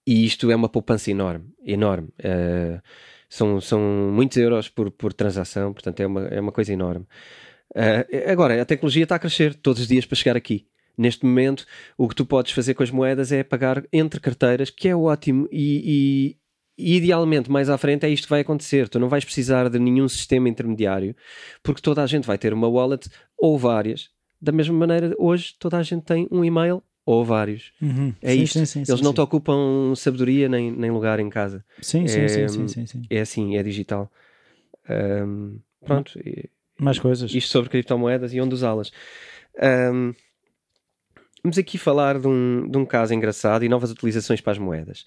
[0.07, 2.09] E isto é uma poupança enorme, enorme.
[2.21, 2.81] Uh,
[3.29, 3.81] são, são
[4.13, 7.07] muitos euros por, por transação, portanto é uma, é uma coisa enorme.
[7.75, 10.67] Uh, agora, a tecnologia está a crescer todos os dias para chegar aqui.
[10.97, 11.67] Neste momento,
[11.99, 15.47] o que tu podes fazer com as moedas é pagar entre carteiras, que é ótimo
[15.53, 16.37] e,
[16.79, 18.89] e, e idealmente mais à frente é isto que vai acontecer.
[18.89, 21.15] Tu não vais precisar de nenhum sistema intermediário,
[21.63, 24.09] porque toda a gente vai ter uma wallet ou várias.
[24.41, 27.73] Da mesma maneira, hoje toda a gente tem um e-mail ou vários.
[27.81, 28.15] Uhum.
[28.21, 28.59] É sim, isto.
[28.59, 31.65] Sim, sim, Eles não te ocupam sabedoria nem, nem lugar em casa.
[31.81, 33.03] Sim, sim, é, sim, sim, sim.
[33.09, 34.11] É assim, é digital.
[34.89, 36.19] Ahm, pronto,
[36.79, 37.35] Mais coisas.
[37.35, 38.93] isto sobre criptomoedas e onde usá-las.
[39.61, 40.13] Ahm,
[41.47, 45.05] vamos aqui falar de um, de um caso engraçado e novas utilizações para as moedas.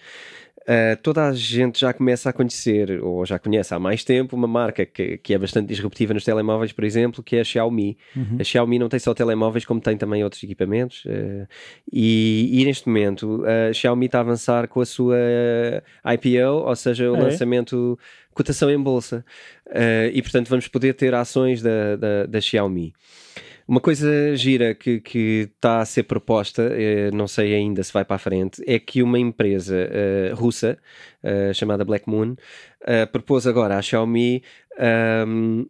[0.67, 4.47] Ah, toda a gente já começa a conhecer, ou já conhece há mais tempo, uma
[4.47, 7.97] marca que, que é bastante disruptiva nos telemóveis, por exemplo, que é a Xiaomi.
[8.15, 8.37] Uhum.
[8.39, 11.03] A Xiaomi não tem só telemóveis, como tem também outros equipamentos.
[11.07, 11.47] eh,
[11.91, 15.17] e, e neste momento a Xiaomi está a avançar com a sua
[16.13, 17.23] IPO, ou seja, o Ah, é?
[17.23, 17.97] lançamento,
[18.33, 19.25] cotação em bolsa.
[19.71, 22.93] Eh, e portanto vamos poder ter ações da, da, da Xiaomi.
[23.69, 28.03] Uma coisa gira que, que está a ser proposta, eh, não sei ainda se vai
[28.03, 30.75] para a frente, é que uma empresa eh, russa
[31.21, 32.35] eh, chamada Black Moon
[32.81, 34.41] eh, propôs agora à Xiaomi
[34.79, 35.65] ahm,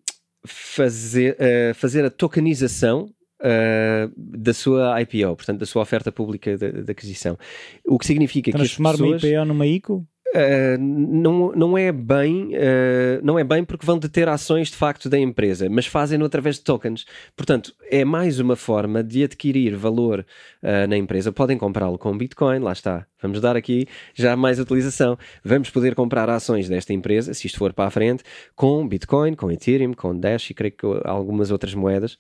[0.48, 6.72] fazer, eh, fazer a tokenização eh, da sua IPO, portanto, da sua oferta pública de,
[6.84, 7.38] de aquisição.
[7.86, 9.24] O que significa que as Transformar uma pessoas...
[9.26, 10.08] IPO numa ICO?
[10.36, 15.10] Uh, não, não é bem uh, não é bem porque vão deter ações de facto
[15.10, 17.06] da empresa, mas fazem-no através de tokens.
[17.36, 20.24] Portanto, é mais uma forma de adquirir valor
[20.62, 21.32] uh, na empresa.
[21.32, 23.08] Podem comprá-lo com Bitcoin, lá está.
[23.20, 25.18] Vamos dar aqui já mais utilização.
[25.44, 28.24] Vamos poder comprar ações desta empresa, se isto for para a frente,
[28.56, 32.20] com Bitcoin, com Ethereum, com Dash e creio que algumas outras moedas.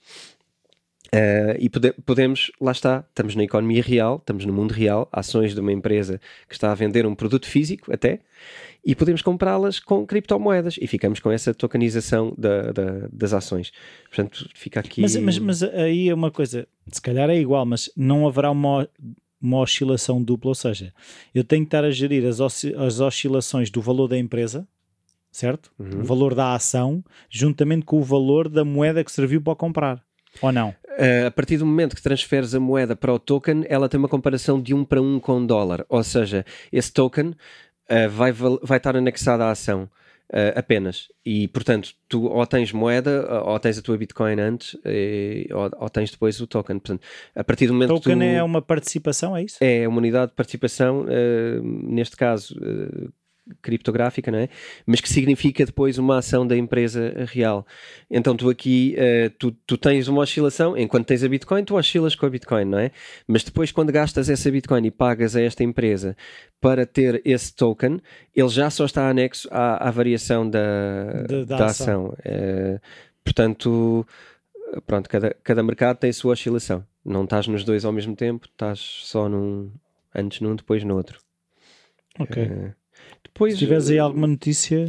[1.13, 5.55] Uh, e pode- podemos, lá está, estamos na economia real, estamos no mundo real, ações
[5.55, 8.19] de uma empresa que está a vender um produto físico até,
[8.85, 13.71] e podemos comprá-las com criptomoedas e ficamos com essa tokenização da- da- das ações.
[14.07, 15.01] Portanto, fica aqui.
[15.01, 18.87] Mas, mas, mas aí é uma coisa, se calhar é igual, mas não haverá uma,
[19.41, 20.93] uma oscilação dupla, ou seja,
[21.33, 24.67] eu tenho que estar a gerir as, as oscilações do valor da empresa,
[25.31, 25.71] certo?
[25.79, 26.01] Uhum.
[26.01, 30.03] O valor da ação, juntamente com o valor da moeda que serviu para comprar.
[30.43, 30.75] Ou não?
[30.99, 34.09] Uh, a partir do momento que transferes a moeda para o token, ela tem uma
[34.09, 35.85] comparação de um para um com o dólar.
[35.87, 39.89] Ou seja, esse token uh, vai, vai estar anexado à ação
[40.29, 41.07] uh, apenas.
[41.25, 45.69] E, portanto, tu ou tens moeda, uh, ou tens a tua Bitcoin antes, eh, ou,
[45.79, 46.79] ou tens depois o token.
[46.79, 48.23] Portanto, a partir do momento Token tu...
[48.23, 49.57] é uma participação, é isso?
[49.61, 53.09] É uma unidade de participação, eh, neste caso eh,
[53.61, 54.49] criptográfica, não é?
[54.85, 57.65] Mas que significa depois uma ação da empresa real.
[58.09, 62.15] Então tu aqui, eh, tu, tu tens uma oscilação, enquanto tens a Bitcoin, tu oscilas
[62.15, 62.91] com a Bitcoin, não é?
[63.27, 66.15] Mas depois quando gastas essa Bitcoin e pagas a esta empresa
[66.61, 67.99] para ter esse token,
[68.35, 72.05] ele já só está anexo à, à variação da, Da- da da ação.
[72.07, 72.17] ação.
[72.25, 72.79] Eh,
[73.23, 74.05] portanto,
[74.85, 76.85] pronto, cada, cada mercado tem a sua oscilação.
[77.05, 79.71] Não estás nos dois ao mesmo tempo, estás só num,
[80.13, 81.19] antes num, depois no outro.
[82.19, 82.43] Ok.
[82.43, 82.73] Eh,
[83.23, 84.85] depois, Se tiveres aí eh, alguma notícia,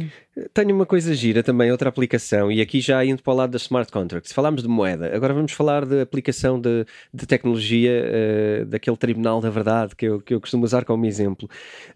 [0.53, 3.63] tenho uma coisa gira também, outra aplicação, e aqui já indo para o lado das
[3.63, 4.31] smart contracts.
[4.31, 9.49] Falámos de moeda, agora vamos falar de aplicação de, de tecnologia, eh, daquele tribunal da
[9.49, 11.49] verdade que eu, que eu costumo usar como exemplo.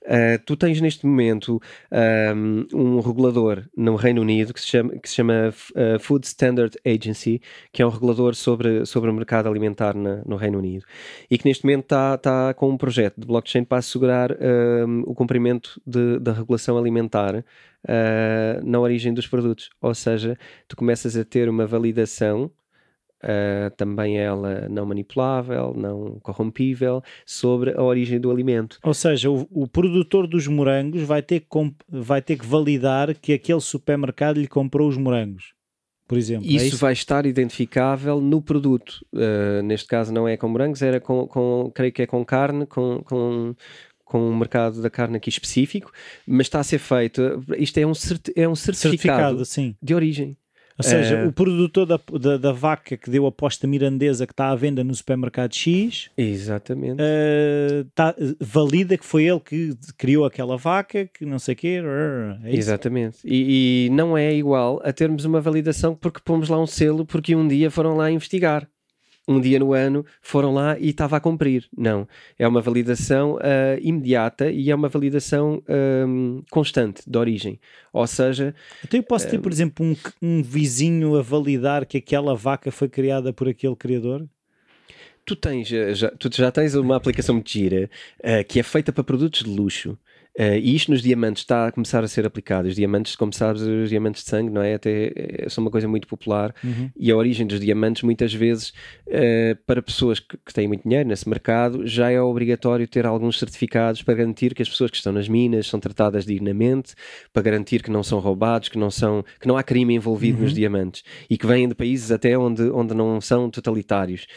[0.04, 5.08] Eh, tu tens neste momento ahm, um regulador no Reino Unido que se chama, que
[5.10, 9.96] se chama eh, Food Standard Agency, que é um regulador sobre, sobre o mercado alimentar
[9.96, 10.84] na- no Reino Unido,
[11.32, 15.82] e que neste momento está com um projeto de blockchain para assegurar ahm, o cumprimento
[15.88, 17.44] de- da regulação alimentar
[17.86, 19.70] uh, na origem dos produtos.
[19.82, 22.52] Ou seja, tu começas a ter uma validação,
[23.24, 28.80] uh, também ela não manipulável, não corrompível, sobre a origem do alimento.
[28.84, 31.48] ou seja, o, o produtor dos morangos vai ter, que
[31.90, 35.54] vai ter que validar que aquele supermercado lhe comprou os morangos,
[36.08, 36.46] por exemplo.
[36.46, 36.78] é Isso, isso?
[36.78, 39.06] vai estar identificável no produto.
[39.14, 42.66] Uh, neste caso não é com morangos, era com, com creio que é com carne,
[42.66, 43.56] com, com,
[44.06, 45.92] com um mercado da carne aqui específico,
[46.26, 47.44] mas está a ser feito.
[47.58, 50.38] Isto é um, certi é um certificado, certificado de origem.
[50.78, 54.34] Ou seja, Eh, o produtor da, da, da vaca que deu a posta mirandesa que
[54.34, 56.98] está à venda no supermercado X Exatamente.
[57.00, 61.82] eh, tá, valida que foi ele que criou aquela vaca, que não sei o quê.
[62.44, 62.54] É.
[62.54, 63.20] Exatamente.
[63.24, 67.34] E, e não é igual a termos uma validação porque pomos lá um selo porque
[67.36, 68.68] um dia foram lá investigar.
[69.28, 71.68] Um dia no ano foram lá e estava a cumprir.
[71.76, 72.08] Não.
[72.38, 77.60] É uma validação ah, imediata e é uma validação ahm, constante de origem.
[77.92, 82.36] Ou seja, Então eu posso ter, por exemplo, um, um vizinho a validar que aquela
[82.36, 84.28] vaca foi criada por aquele criador?
[85.26, 87.90] tu tens eh, já, tu já tens uma aplicação muito gira
[88.22, 89.98] eh, que é feita para produtos de luxo.
[90.38, 92.68] Eh, e isto nos diamantes está a começar a ser aplicado.
[92.68, 94.74] Os diamantes, como sabes, os diamantes de sangue, não é?
[94.74, 96.54] Até eh, são uma coisa muito popular.
[96.64, 96.92] Uhum.
[96.98, 98.74] E a origem dos diamantes, muitas vezes,
[99.08, 103.40] eh, para pessoas que, que têm muito dinheiro nesse mercado, já é obrigatório ter alguns
[103.40, 106.96] certificados para garantir que as pessoas que estão nas minas são tratadas dignamente,
[107.32, 110.54] para garantir que não são roubados, que não, são, que não há crime envolvido nos
[110.54, 114.28] diamantes e que vêm de países até onde, onde não são totalitários.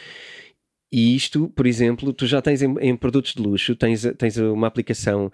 [0.91, 4.65] E isto, por exemplo, tu já tens em, em produtos de luxo, tens, tens uma
[4.65, 5.31] aplicação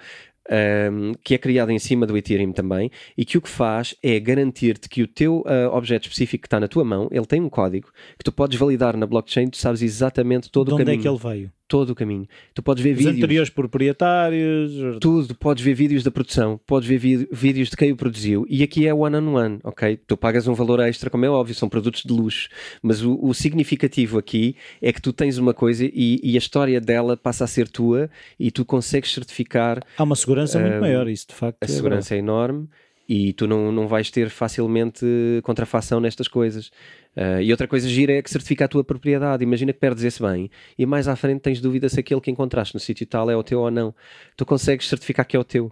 [0.49, 4.19] ahm, que é criada em cima do Ethereum também e que o que faz é
[4.19, 7.49] garantir-te que o teu ah, objeto específico que está na tua mão, ele tem um
[7.49, 10.99] código que tu podes validar na blockchain, tu sabes exatamente todo de o onde caminho.
[10.99, 11.51] é que ele veio?
[11.67, 12.27] Todo o caminho.
[12.53, 13.15] Tu podes ver Os vídeos.
[13.17, 14.71] anteriores proprietários.
[15.01, 16.99] Tudo, podes ver vídeos da produção, podes ver
[17.31, 19.97] vídeos de quem o produziu e aqui é one on one, ok?
[20.05, 22.49] Tu pagas um valor extra, como é óbvio, são produtos de luxo,
[22.83, 26.79] mas o, o significativo aqui é que tu tens uma coisa e, e a história
[26.79, 31.07] dela passa a ser tua e tu consegues certificar Há uma segurança muito Ah, maior,
[31.07, 31.57] isso de facto.
[31.61, 32.67] a é segurança é enorme
[33.07, 35.05] e tu não, não vais ter facilmente
[35.43, 36.71] contrafação nestas coisas.
[37.15, 39.43] Ah, e outra coisa gira é que certifica a tua propriedade.
[39.43, 42.73] Imagina que perdes esse bem e mais à frente tens dúvida se aquele que encontraste
[42.73, 43.93] no sítio tal é o teu ou não.
[44.35, 45.71] Tu consegues certificar que é o teu.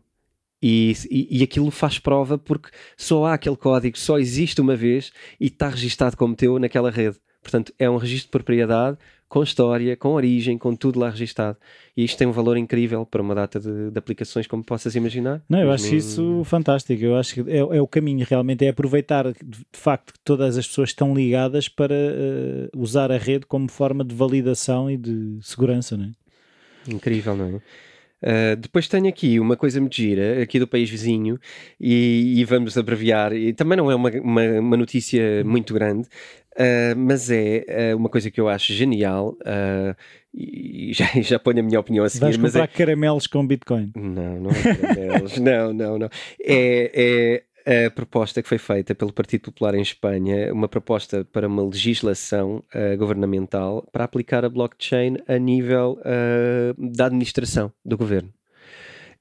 [0.61, 5.11] E, e, e aquilo faz prova porque só há aquele código, só existe uma vez
[5.37, 7.17] e está registado como teu naquela rede.
[7.41, 8.97] Portanto, é um registro de propriedade
[9.33, 11.57] com história, com origem, com tudo lá registado.
[11.97, 15.41] E isto tem um valor incrível para uma data de, de aplicações, como possas imaginar.
[15.49, 17.03] Não, eu acho isso fantástico.
[17.03, 20.55] Eu acho que é, é o caminho realmente, é aproveitar de de facto que todas
[20.55, 25.39] as pessoas estão ligadas para eh, usar a rede como forma de validação e de
[25.41, 26.11] segurança, não é?
[26.93, 27.61] Incrível, não é?
[28.23, 31.37] Uh, depois tenho aqui uma coisa muito gira, aqui do país vizinho,
[31.77, 33.33] e, e vamos abreviar.
[33.33, 36.07] E também não é uma, uma, uma notícia muito grande,
[36.57, 39.37] uh, mas é uh, uma coisa que eu acho genial.
[39.41, 39.95] uh,
[40.33, 42.21] e já, já ponho a minha opinião a seguir.
[42.21, 43.91] Vais mas comprar é, caramelos com Bitcoin.
[43.95, 45.37] não, não é caramelos.
[45.39, 46.09] não, não, não.
[46.41, 51.47] É, é a proposta que foi feita pelo Partido Popular em Espanha, uma proposta para
[51.47, 52.61] uma legislação
[52.97, 55.97] governamental para aplicar a blockchain a nível
[56.77, 58.33] da administração do governo.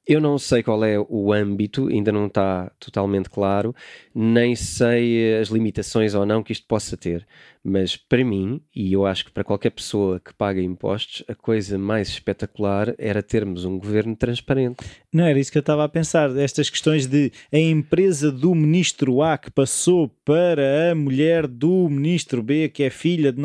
[0.07, 3.75] Eu não sei qual é o âmbito, ainda não está totalmente claro,
[4.13, 7.25] nem sei as limitações ou não que isto possa ter,
[7.65, 11.79] mas para mim, e eu acho que para qualquer pessoa que paga impostos, a coisa
[11.79, 14.85] mais espetacular era termos um governo transparente.
[15.13, 16.37] Não era isso que eu estava a pensar.
[16.37, 22.43] Estas questões de a empresa do ministro A que passou para a mulher do ministro
[22.43, 23.41] B, que é filha de.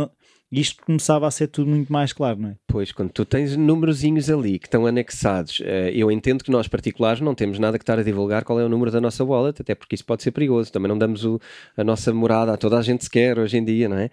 [0.49, 2.55] Isto começava a ser tudo muito mais claro, não é?
[2.67, 7.19] Pois, quando tu tens numerozinhos ali que estão anexados, eh, eu entendo que nós particulares
[7.19, 9.75] não temos nada que estar a divulgar qual é o número da nossa wallet, até
[9.75, 10.71] porque isso pode ser perigoso.
[10.71, 11.39] Também não damos o-
[11.75, 14.09] a nossa morada a toda a gente sequer hoje em dia, não é?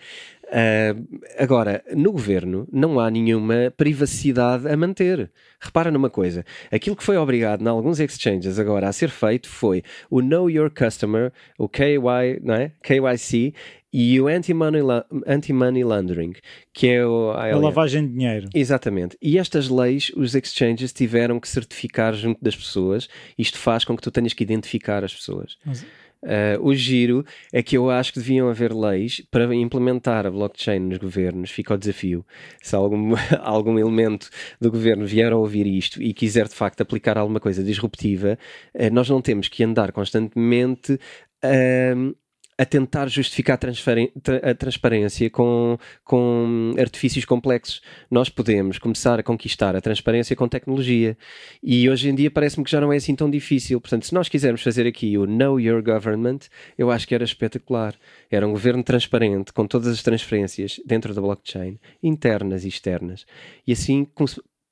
[0.53, 0.95] Ah,
[1.39, 5.31] agora, no governo não há nenhuma privacidade a manter.
[5.61, 9.83] Repara numa coisa: aquilo que foi obrigado em alguns exchanges agora a ser feito foi
[10.11, 12.73] o Know Your Customer, o KY, não é?
[12.83, 13.55] KYC
[13.97, 14.83] e o Anti-Money
[15.25, 16.33] Anti-Money Laundering,
[16.73, 18.49] que é o A lavagem de dinheiro.
[18.53, 19.17] Exatamente.
[19.23, 23.09] E estas leis, os exchanges tiveram que certificar junto das pessoas.
[23.39, 25.57] Isto faz com que tu tenhas que identificar as pessoas.
[25.65, 25.87] Mas-
[26.27, 30.81] Ah, o giro é que eu acho que deviam haver leis para implementar a blockchain
[30.81, 31.51] nos governos.
[31.51, 32.25] Fica o desafio.
[32.63, 37.19] Se algum, algum elemento do governo vier a ouvir isto e quiser de facto aplicar
[37.19, 38.39] alguma coisa disruptiva,
[38.73, 40.99] eh, nós não temos que andar constantemente
[41.43, 42.13] ahm,
[42.57, 47.83] a tentar justificar a, transparência com, com artifícios complexos.
[48.11, 51.17] Nós podemos começar a conquistar a transparência com tecnologia.
[51.63, 53.81] E hoje em dia parece-me que já não é assim tão difícil.
[53.81, 56.41] Portanto, se nós quisermos fazer aqui o Know Your Government,
[56.79, 57.95] eu acho que era espetacular.
[58.31, 63.27] Era um governo transparente, com todas as transferências dentro da blockchain, internas e externas.
[63.67, 64.07] E assim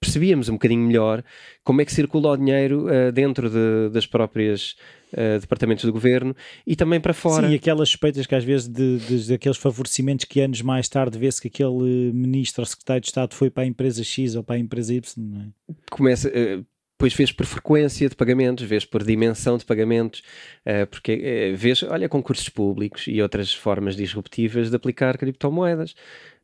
[0.02, 1.22] percebíamos um bocadinho melhor
[1.64, 4.76] como é que circula o dinheiro ah, dentro de- das próprias
[5.16, 6.34] ah, departamentos do governo
[6.66, 7.48] e também para fora.
[7.48, 11.40] Sim, aquelas suspeitas que às vezes de, de- daqueles favorecimentos que anos mais tarde vê-se
[11.40, 14.58] que aquele ministro ou secretário de Estado foi para a empresa X ou para a
[14.58, 15.74] empresa Y, não é?
[15.90, 16.28] começa.
[16.34, 16.60] eh,
[17.02, 20.22] depois vês por frequência de pagamentos, vês por dimensão de pagamentos,
[20.64, 25.96] uh, porque uh, vês, olha, concursos públicos e outras formas disruptivas de aplicar criptomoedas.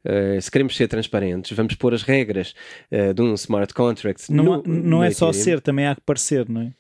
[0.09, 2.55] Uh, se queremos ser transparentes, vamos pôr as regras
[3.14, 4.33] de um smart contract.
[4.33, 6.73] Não, no, não no é só ser, também há que parecer, não é?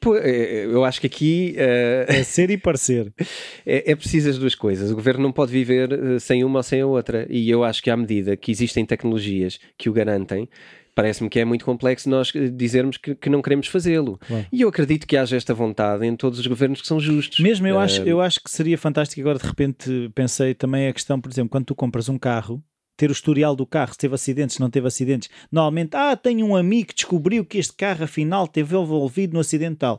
[0.00, 3.12] Pô, Eu acho que aqui É ser e parecer.
[3.66, 4.90] é, é preciso as duas coisas.
[4.90, 7.26] O governo não pode viver eh, sem uma ou sem a outra.
[7.28, 10.48] E eu acho que à medida que existem tecnologias que o garantem,
[10.94, 14.18] parece-me que é muito complexo nós eh, dizermos que, que não queremos fazê-lo.
[14.26, 14.46] Claro.
[14.52, 17.38] E eu acredito que haja esta vontade em todos os governos que são justos.
[17.40, 19.20] Mesmo eu acho, Eh, eu acho que seria fantástico.
[19.20, 22.62] Agora, de repente, pensei também a questão, por exemplo, quando tu compras um carro,
[22.96, 25.30] ter o historial do carro, se teve acidentes, se não teve acidentes.
[25.50, 29.76] Normalmente, ah, tenho um amigo que descobriu que este carro afinal teve envolvido no acidente
[29.76, 29.98] tal.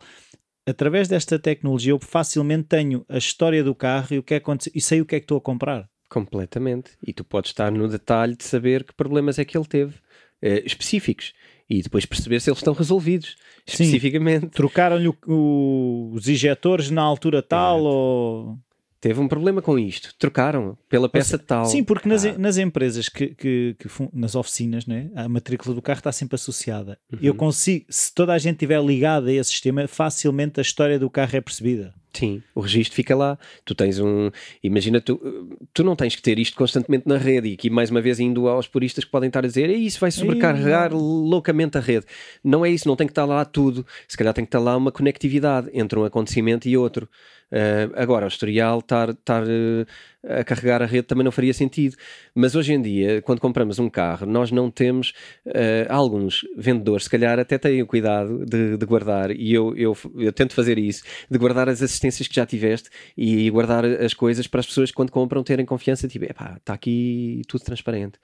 [0.68, 4.44] Através desta tecnologia, eu facilmente tenho a história do carro e o que é que
[4.44, 5.90] aconteceu e sei o que é que estou a comprar.
[6.08, 6.92] Completamente.
[7.06, 9.96] E tu podes estar no detalhe de saber que problemas é que ele teve,
[10.42, 11.34] eh, específicos.
[11.70, 14.48] E depois perceber se eles estão resolvidos, especificamente.
[14.48, 17.90] Trocaram-lhe os injetores na altura tal Exato.
[17.90, 18.60] ou
[19.02, 21.66] Teve um problema com isto, trocaram pela peça tal.
[21.66, 25.82] Sim, porque nas, Ah, nas empresas que, que, que nas oficinas, né, a matrícula do
[25.82, 27.00] carro está sempre associada.
[27.12, 27.18] Uhum.
[27.20, 31.10] Eu consigo, se toda a gente estiver ligada a esse sistema, facilmente a história do
[31.10, 31.96] carro é percebida.
[32.14, 33.38] Sim, o registro fica lá.
[33.64, 34.30] Tu tens um.
[34.62, 37.50] Imagina, tu, tu não tens que ter isto constantemente na rede.
[37.50, 40.00] E aqui, mais uma vez, indo aos puristas que podem estar a dizer "É isso
[40.00, 42.06] vai sobrecarregar loucamente a rede.
[42.44, 43.86] Não é isso, não tem que estar lá tudo.
[44.08, 47.08] Se calhar tem que estar lá uma conectividade entre um acontecimento e outro.
[47.52, 49.86] Uh, agora, o historial estar, estar uh,
[50.24, 51.96] a carregar a rede também não faria sentido.
[52.34, 55.14] Mas hoje em dia, quando compramos um carro, nós não temos.
[55.46, 55.52] uh,
[55.90, 60.32] alguns vendedores, se calhar, até têm o cuidado de, de guardar, e eu, eu, eu
[60.32, 64.60] tento fazer isso, de guardar as assistências que já tiveste e guardar as coisas para
[64.60, 66.08] as pessoas quando compram, terem confiança.
[66.08, 68.20] Tipo, está aqui tudo transparente.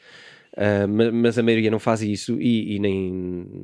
[0.58, 3.14] Uh, ma- mas a maioria não faz isso e, e nem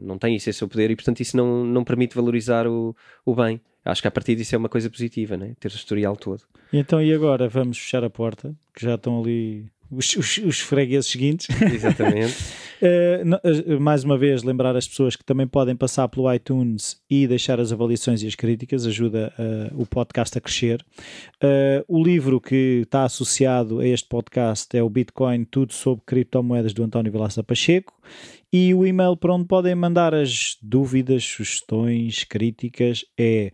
[0.03, 3.33] não tem isso, esse seu poder, e portanto isso não, não permite valorizar o, o
[3.33, 3.59] bem.
[3.83, 5.55] Acho que a partir disso é uma coisa positiva, né?
[5.59, 6.43] ter o historial todo.
[6.71, 11.09] Então, e agora vamos fechar a porta, que já estão ali os, os, os fregueses
[11.09, 11.47] seguintes.
[11.61, 12.35] Exatamente.
[12.83, 17.01] Uh, no- uh, mais uma vez, lembrar as pessoas que também podem passar pelo iTunes
[17.09, 20.85] e deixar as avaliações e as críticas, ajuda uh, o podcast a crescer.
[21.41, 26.73] Uh, o livro que está associado a este podcast é o Bitcoin, tudo sobre criptomoedas
[26.73, 27.93] do António Vilaça Pacheco.
[28.51, 33.53] E o e-mail para onde podem mandar as dúvidas, sugestões, críticas é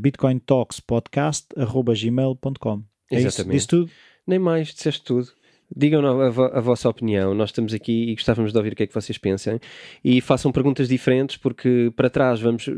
[0.00, 2.82] bitcointalkspodcast.gmail.com.
[3.10, 3.26] É isso?
[3.28, 3.52] Exatamente.
[3.54, 3.90] Disse tudo?
[4.26, 5.28] Nem mais, disseste tudo.
[5.74, 8.84] Digam a, vo- a vossa opinião, nós estamos aqui e gostávamos de ouvir o que
[8.84, 9.58] é que vocês pensam
[10.04, 12.72] e façam perguntas diferentes porque para trás vamos, eh,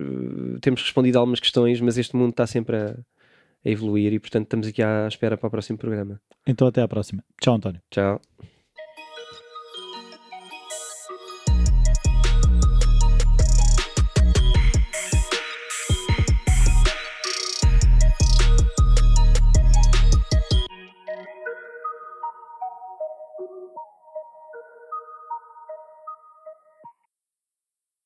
[0.60, 2.96] temos respondido a algumas questões, mas este mundo está sempre a,
[3.64, 6.18] a evoluir e portanto estamos aqui à espera para o próximo programa.
[6.46, 7.22] Então até à próxima.
[7.40, 7.80] Tchau, António.
[7.90, 8.20] Tchau.